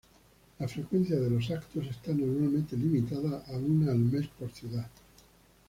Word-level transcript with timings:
La 0.57 0.67
frecuencia 0.67 1.15
de 1.19 1.29
los 1.29 1.47
eventos 1.47 1.85
está 1.85 2.11
normalmente 2.11 2.75
limitada 2.75 3.43
a 3.47 3.51
una 3.55 3.91
al 3.91 3.99
mes 3.99 4.25
por 4.29 4.49
ciudad. 4.49 4.89